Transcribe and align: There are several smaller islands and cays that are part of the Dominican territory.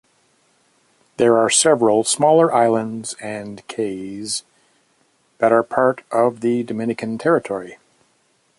There 1.17 1.37
are 1.37 1.51
several 1.51 2.03
smaller 2.03 2.51
islands 2.51 3.13
and 3.21 3.61
cays 3.67 4.43
that 5.37 5.51
are 5.51 5.61
part 5.61 6.01
of 6.11 6.41
the 6.41 6.63
Dominican 6.63 7.19
territory. 7.19 7.77